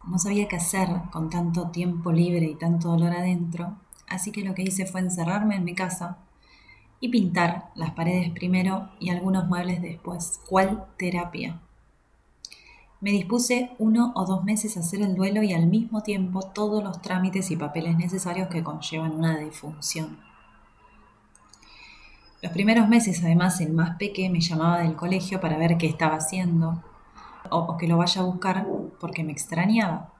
[0.06, 4.54] No sabía qué hacer con tanto tiempo libre y tanto dolor adentro, así que lo
[4.54, 6.18] que hice fue encerrarme en mi casa
[7.00, 10.42] y pintar las paredes primero y algunos muebles después.
[10.50, 11.62] ¿Cuál terapia?
[13.06, 16.84] Me dispuse uno o dos meses a hacer el duelo y al mismo tiempo todos
[16.84, 20.18] los trámites y papeles necesarios que conllevan una defunción.
[22.42, 26.16] Los primeros meses, además, el más peque me llamaba del colegio para ver qué estaba
[26.16, 26.84] haciendo
[27.52, 28.66] o, o que lo vaya a buscar
[29.00, 30.12] porque me extrañaba.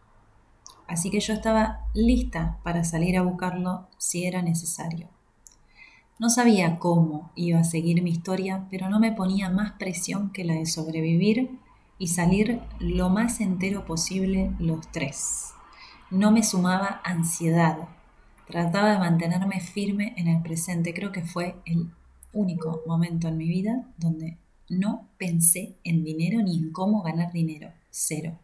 [0.88, 5.08] Así que yo estaba lista para salir a buscarlo si era necesario.
[6.20, 10.44] No sabía cómo iba a seguir mi historia, pero no me ponía más presión que
[10.44, 11.65] la de sobrevivir
[11.98, 15.54] y salir lo más entero posible los tres.
[16.12, 17.88] No me sumaba ansiedad.
[18.48, 20.94] Trataba de mantenerme firme en el presente.
[20.94, 21.90] Creo que fue el
[22.34, 24.38] único momento en mi vida donde
[24.70, 27.72] no pensé en dinero ni en cómo ganar dinero.
[27.90, 28.38] Cero.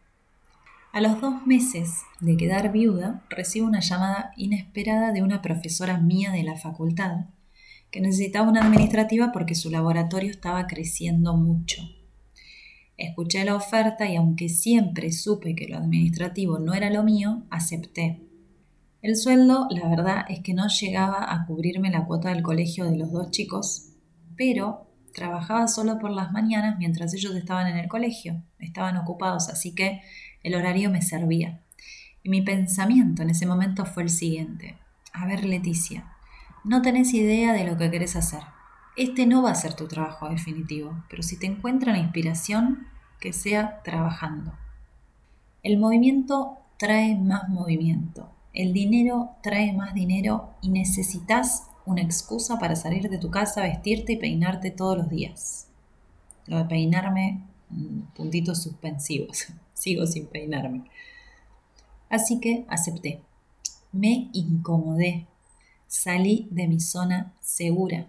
[0.93, 6.31] A los dos meses de quedar viuda, recibo una llamada inesperada de una profesora mía
[6.31, 7.25] de la facultad
[7.91, 11.83] que necesitaba una administrativa porque su laboratorio estaba creciendo mucho.
[13.01, 18.21] Escuché la oferta y aunque siempre supe que lo administrativo no era lo mío, acepté.
[19.01, 22.97] El sueldo, la verdad, es que no llegaba a cubrirme la cuota del colegio de
[22.97, 23.93] los dos chicos,
[24.37, 24.85] pero
[25.15, 30.01] trabajaba solo por las mañanas mientras ellos estaban en el colegio, estaban ocupados, así que
[30.43, 31.63] el horario me servía.
[32.21, 34.77] Y mi pensamiento en ese momento fue el siguiente.
[35.11, 36.13] A ver, Leticia,
[36.63, 38.43] no tenés idea de lo que querés hacer.
[38.97, 42.87] Este no va a ser tu trabajo definitivo, pero si te encuentra la inspiración,
[43.21, 44.53] que sea trabajando.
[45.63, 48.29] El movimiento trae más movimiento.
[48.53, 54.13] El dinero trae más dinero y necesitas una excusa para salir de tu casa, vestirte
[54.13, 55.67] y peinarte todos los días.
[56.47, 59.47] Lo de peinarme, mm, puntitos suspensivos.
[59.73, 60.83] Sigo sin peinarme.
[62.09, 63.21] Así que acepté.
[63.91, 65.27] Me incomodé.
[65.87, 68.07] Salí de mi zona segura.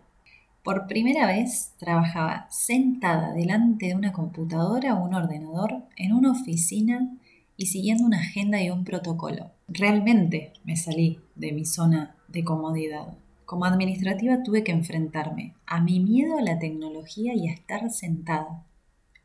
[0.63, 7.19] Por primera vez trabajaba sentada delante de una computadora o un ordenador en una oficina
[7.57, 9.51] y siguiendo una agenda y un protocolo.
[9.67, 13.19] Realmente me salí de mi zona de comodidad.
[13.45, 18.65] Como administrativa tuve que enfrentarme a mi miedo a la tecnología y a estar sentada.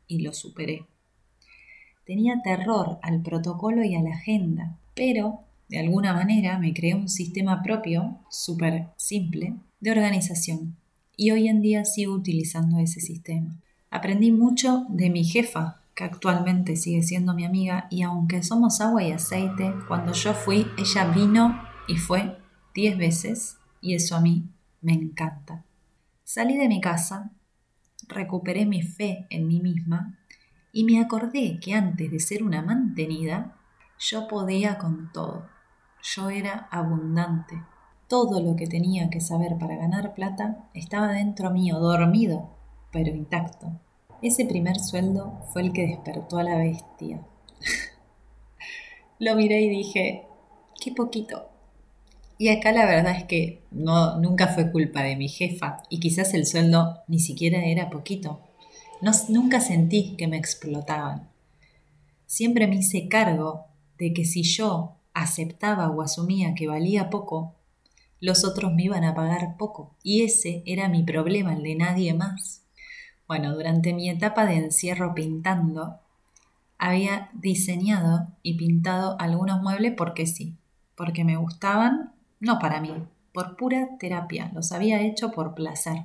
[0.08, 0.86] Y lo superé.
[2.04, 7.08] Tenía terror al protocolo y a la agenda, pero de alguna manera me creé un
[7.08, 10.76] sistema propio, súper simple, de organización
[11.18, 13.60] y hoy en día sigo utilizando ese sistema.
[13.90, 19.02] Aprendí mucho de mi jefa, que actualmente sigue siendo mi amiga, y aunque somos agua
[19.02, 22.38] y aceite, cuando yo fui, ella vino y fue
[22.72, 24.48] diez veces, y eso a mí
[24.80, 25.64] me encanta.
[26.22, 27.32] Salí de mi casa,
[28.06, 30.16] recuperé mi fe en mí misma
[30.72, 33.56] y me acordé que antes de ser una mantenida,
[33.98, 35.48] yo podía con todo.
[36.00, 37.60] Yo era abundante,
[38.08, 42.48] todo lo que tenía que saber para ganar plata estaba dentro mío, dormido,
[42.90, 43.70] pero intacto.
[44.22, 47.20] Ese primer sueldo fue el que despertó a la bestia.
[49.18, 50.26] lo miré y dije,
[50.82, 51.50] qué poquito.
[52.38, 56.34] Y acá la verdad es que no, nunca fue culpa de mi jefa y quizás
[56.34, 58.40] el sueldo ni siquiera era poquito.
[59.02, 61.28] No, nunca sentí que me explotaban.
[62.26, 63.66] Siempre me hice cargo
[63.98, 67.57] de que si yo aceptaba o asumía que valía poco,
[68.20, 72.14] los otros me iban a pagar poco, y ese era mi problema, el de nadie
[72.14, 72.62] más.
[73.26, 75.98] Bueno, durante mi etapa de encierro pintando,
[76.78, 80.54] había diseñado y pintado algunos muebles porque sí,
[80.96, 82.94] porque me gustaban, no para mí,
[83.32, 86.04] por pura terapia, los había hecho por placer.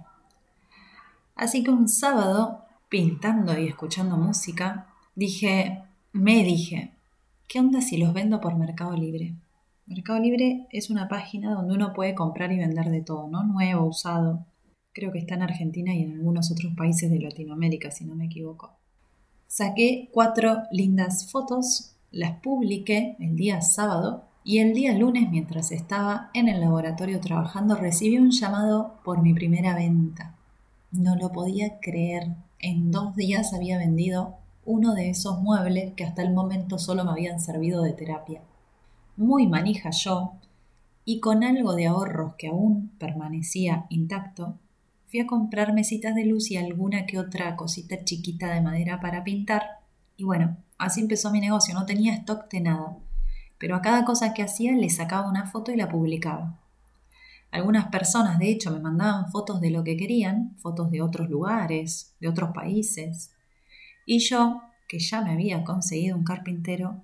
[1.35, 6.91] Así que un sábado, pintando y escuchando música, dije, me dije,
[7.47, 9.33] ¿qué onda si los vendo por Mercado Libre?
[9.85, 13.43] Mercado Libre es una página donde uno puede comprar y vender de todo, ¿no?
[13.43, 14.45] Nuevo, usado.
[14.93, 18.25] Creo que está en Argentina y en algunos otros países de Latinoamérica, si no me
[18.25, 18.71] equivoco.
[19.45, 26.29] Saqué cuatro lindas fotos, las publiqué el día sábado y el día lunes, mientras estaba
[26.33, 30.33] en el laboratorio trabajando, recibí un llamado por mi primera venta.
[30.91, 32.29] No lo podía creer.
[32.57, 37.11] En dos días había vendido uno de esos muebles que hasta el momento solo me
[37.11, 38.41] habían servido de terapia
[39.15, 40.33] muy manija yo,
[41.05, 44.57] y con algo de ahorros que aún permanecía intacto,
[45.07, 49.23] fui a comprar mesitas de luz y alguna que otra cosita chiquita de madera para
[49.23, 49.63] pintar.
[50.17, 52.97] Y bueno, así empezó mi negocio, no tenía stock de nada,
[53.57, 56.59] pero a cada cosa que hacía le sacaba una foto y la publicaba.
[57.51, 62.15] Algunas personas, de hecho, me mandaban fotos de lo que querían, fotos de otros lugares,
[62.19, 63.31] de otros países.
[64.07, 67.03] Y yo, que ya me había conseguido un carpintero,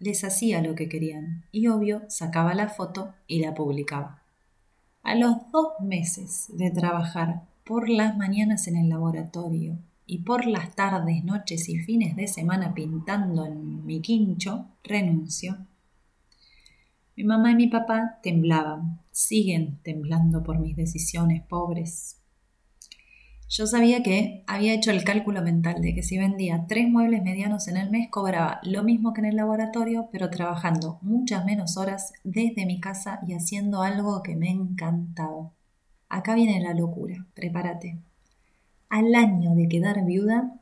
[0.00, 4.22] les hacía lo que querían y obvio sacaba la foto y la publicaba.
[5.02, 10.74] A los dos meses de trabajar por las mañanas en el laboratorio y por las
[10.74, 15.56] tardes, noches y fines de semana pintando en mi quincho, renuncio.
[17.16, 22.19] Mi mamá y mi papá temblaban, siguen temblando por mis decisiones pobres.
[23.50, 27.66] Yo sabía que había hecho el cálculo mental de que si vendía tres muebles medianos
[27.66, 32.12] en el mes cobraba lo mismo que en el laboratorio, pero trabajando muchas menos horas
[32.22, 35.50] desde mi casa y haciendo algo que me encantaba.
[36.08, 37.98] Acá viene la locura, prepárate.
[38.88, 40.54] Al año de quedar viuda,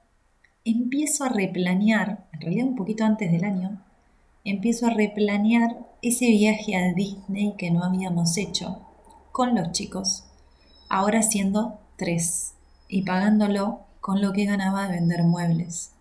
[0.65, 3.83] empiezo a replanear, en realidad un poquito antes del año,
[4.45, 8.81] empiezo a replanear ese viaje a Disney que no habíamos hecho
[9.31, 10.25] con los chicos,
[10.89, 12.55] ahora siendo tres
[12.89, 15.93] y pagándolo con lo que ganaba de vender muebles.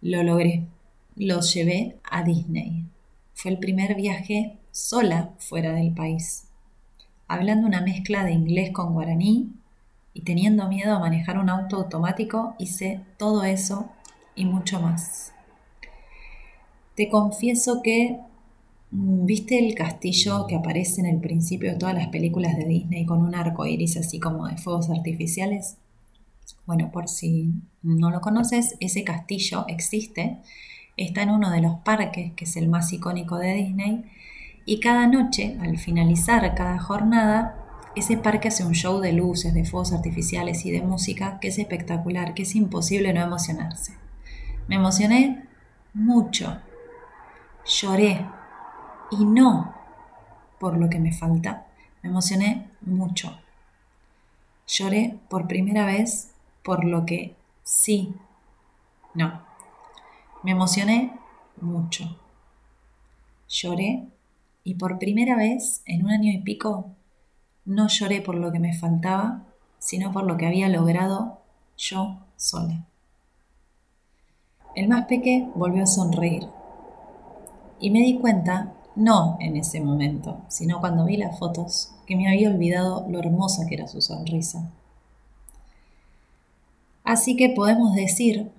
[0.00, 0.66] Lo logré.
[1.14, 2.84] Los llevé a Disney.
[3.34, 6.48] Fue el primer viaje sola fuera del país.
[7.28, 9.52] Hablando una mezcla de inglés con guaraní
[10.12, 13.90] y teniendo miedo a manejar un auto automático, hice todo eso
[14.34, 15.32] y mucho más.
[16.94, 18.18] Te confieso que
[18.90, 23.06] mm, ¿Viste el castillo que aparece en el principio de todas las películas de Disney
[23.06, 25.76] con un arco iris así como de fuegos artificiales?
[26.66, 30.38] Bueno, por si no lo conoces, ese castillo existe,
[30.96, 34.04] está en uno de los parques, que es el más icónico de Disney,
[34.64, 37.62] y cada noche, al finalizar cada jornada,
[37.94, 41.58] ese parque hace un show de luces, de fuegos artificiales y de música que es
[41.58, 43.94] espectacular, que es imposible no emocionarse.
[44.66, 45.44] Me emocioné
[45.94, 46.58] mucho,
[47.64, 48.26] lloré,
[49.10, 49.72] y no
[50.58, 51.66] por lo que me falta,
[52.02, 53.38] me emocioné mucho.
[54.66, 56.32] Lloré por primera vez
[56.66, 58.12] por lo que sí,
[59.14, 59.40] no.
[60.42, 61.12] Me emocioné
[61.60, 62.18] mucho.
[63.48, 64.08] Lloré
[64.64, 66.90] y por primera vez en un año y pico
[67.64, 69.44] no lloré por lo que me faltaba,
[69.78, 71.38] sino por lo que había logrado
[71.78, 72.84] yo sola.
[74.74, 76.48] El más peque volvió a sonreír
[77.78, 82.28] y me di cuenta, no en ese momento, sino cuando vi las fotos, que me
[82.28, 84.72] había olvidado lo hermosa que era su sonrisa.
[87.06, 88.50] Así que podemos decir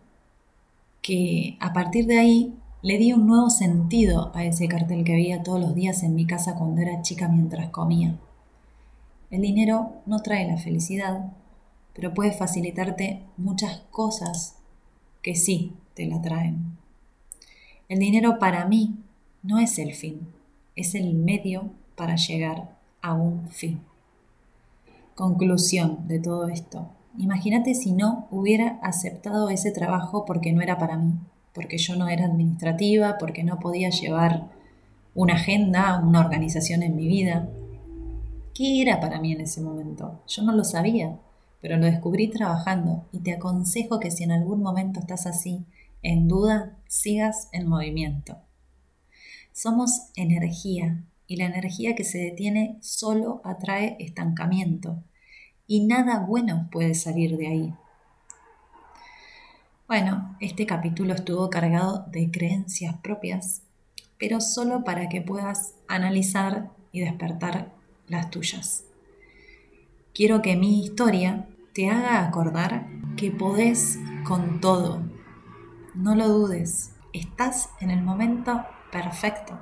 [1.02, 5.44] que a partir de ahí le di un nuevo sentido a ese cartel que veía
[5.44, 8.18] todos los días en mi casa cuando era chica mientras comía.
[9.32, 11.34] El dinero no trae la felicidad,
[11.94, 14.56] pero puede facilitarte muchas cosas
[15.22, 16.78] que sí te la traen.
[17.90, 18.96] El dinero para mí
[19.44, 20.26] no es el fin,
[20.78, 23.82] es el medio para llegar a un fin.
[25.16, 26.97] Conclusión de todo esto.
[27.18, 31.16] Imagínate si no hubiera aceptado ese trabajo porque no era para mí,
[31.52, 34.50] porque yo no era administrativa, porque no podía llevar
[35.16, 37.50] una agenda, una organización en mi vida.
[38.54, 40.22] ¿Qué era para mí en ese momento?
[40.28, 41.18] Yo no lo sabía,
[41.60, 45.66] pero lo descubrí trabajando y te aconsejo que si en algún momento estás así,
[46.04, 48.38] en duda, sigas en movimiento.
[49.54, 55.02] Somos energía y la energía que se detiene solo atrae estancamiento
[55.68, 57.74] y nada bueno puede salir de ahí.
[59.88, 63.62] Bueno, este capítulo estuvo cargado de creencias propias,
[64.18, 67.72] pero solo para que puedas analizar y despertar
[68.08, 68.86] las tuyas.
[70.14, 75.04] Quiero que mi historia te haga acordar que podés con todo.
[75.94, 79.60] No lo dudes, estás en el momento perfecto.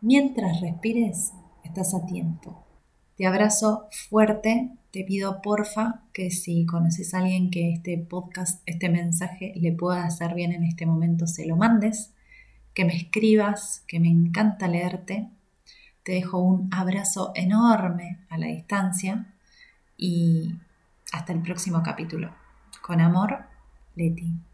[0.00, 1.32] Mientras respires,
[1.64, 2.64] estás a tiempo.
[3.16, 8.88] Te abrazo fuerte te pido porfa que si conoces a alguien que este podcast, este
[8.88, 12.14] mensaje le pueda hacer bien en este momento, se lo mandes,
[12.74, 15.28] que me escribas, que me encanta leerte.
[16.02, 19.32] Te dejo un abrazo enorme a la distancia
[19.96, 20.56] y
[21.12, 22.34] hasta el próximo capítulo.
[22.82, 23.44] Con amor,
[23.94, 24.47] Leti.